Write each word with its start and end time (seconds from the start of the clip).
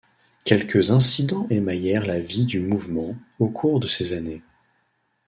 Quelques 0.45 0.89
incidents 0.89 1.45
émaillèrent 1.51 2.07
la 2.07 2.19
vie 2.19 2.47
du 2.47 2.59
mouvement 2.59 3.15
au 3.37 3.49
cours 3.49 3.79
de 3.79 3.85
ces 3.85 4.13
années. 4.13 4.41